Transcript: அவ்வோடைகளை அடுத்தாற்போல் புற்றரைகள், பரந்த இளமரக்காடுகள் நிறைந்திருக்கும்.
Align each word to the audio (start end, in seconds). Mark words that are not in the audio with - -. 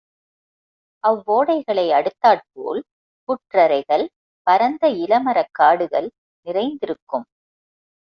அவ்வோடைகளை 1.03 1.85
அடுத்தாற்போல் 1.91 2.81
புற்றரைகள், 3.29 4.05
பரந்த 4.47 4.83
இளமரக்காடுகள் 5.05 6.09
நிறைந்திருக்கும். 6.47 7.27